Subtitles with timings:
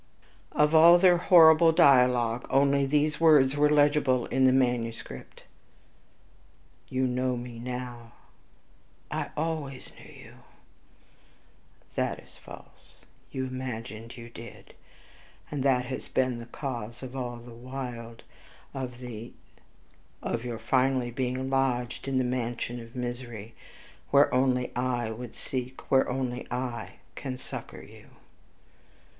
[0.53, 5.43] Of all their horrible dialogue, only these words were legible in the manuscript,
[6.87, 8.13] "You know me now."
[9.11, 10.33] "I always knew you."
[11.93, 12.95] "That is false;
[13.31, 14.73] you imagined you did,
[15.51, 18.23] and that has been the cause of all the wild.
[18.73, 19.33] of the......
[20.23, 23.53] of your finally being lodged in this mansion of misery,
[24.09, 28.07] where only I would seek, where only I can succor you."